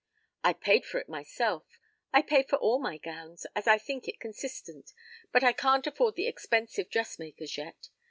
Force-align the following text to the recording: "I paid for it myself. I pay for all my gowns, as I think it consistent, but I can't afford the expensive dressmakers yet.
"I 0.43 0.53
paid 0.53 0.83
for 0.87 0.97
it 0.97 1.07
myself. 1.07 1.77
I 2.11 2.23
pay 2.23 2.41
for 2.41 2.55
all 2.55 2.79
my 2.79 2.97
gowns, 2.97 3.45
as 3.55 3.67
I 3.67 3.77
think 3.77 4.07
it 4.07 4.19
consistent, 4.19 4.93
but 5.31 5.43
I 5.43 5.53
can't 5.53 5.85
afford 5.85 6.15
the 6.15 6.25
expensive 6.25 6.89
dressmakers 6.89 7.55
yet. 7.55 7.89